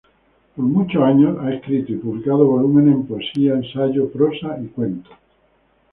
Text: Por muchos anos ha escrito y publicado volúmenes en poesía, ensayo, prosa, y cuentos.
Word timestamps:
Por 0.55 0.65
muchos 0.65 1.03
anos 1.03 1.37
ha 1.43 1.53
escrito 1.53 1.91
y 1.91 1.97
publicado 1.97 2.47
volúmenes 2.47 2.95
en 2.95 3.05
poesía, 3.05 3.53
ensayo, 3.53 4.09
prosa, 4.11 4.57
y 4.59 4.65
cuentos. 4.69 5.13